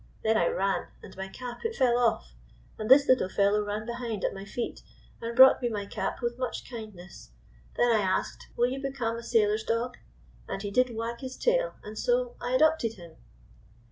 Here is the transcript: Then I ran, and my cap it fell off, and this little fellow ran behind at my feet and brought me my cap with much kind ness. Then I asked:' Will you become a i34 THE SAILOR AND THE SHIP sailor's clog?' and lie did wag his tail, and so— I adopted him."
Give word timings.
Then 0.23 0.35
I 0.35 0.47
ran, 0.47 0.87
and 1.03 1.15
my 1.15 1.27
cap 1.27 1.59
it 1.63 1.75
fell 1.75 1.95
off, 1.99 2.33
and 2.79 2.89
this 2.89 3.07
little 3.07 3.29
fellow 3.29 3.61
ran 3.63 3.85
behind 3.85 4.23
at 4.25 4.33
my 4.33 4.45
feet 4.45 4.81
and 5.21 5.35
brought 5.35 5.61
me 5.61 5.69
my 5.69 5.85
cap 5.85 6.23
with 6.23 6.39
much 6.39 6.67
kind 6.67 6.95
ness. 6.95 7.29
Then 7.77 7.95
I 7.95 7.99
asked:' 7.99 8.47
Will 8.57 8.71
you 8.71 8.81
become 8.81 9.13
a 9.15 9.19
i34 9.19 9.21
THE 9.21 9.23
SAILOR 9.23 9.51
AND 9.51 9.53
THE 9.53 9.57
SHIP 9.57 9.67
sailor's 9.67 9.79
clog?' 9.79 9.97
and 10.49 10.63
lie 10.63 10.69
did 10.71 10.95
wag 10.95 11.19
his 11.19 11.37
tail, 11.37 11.75
and 11.83 11.99
so— 11.99 12.33
I 12.41 12.53
adopted 12.55 12.93
him." 12.93 13.17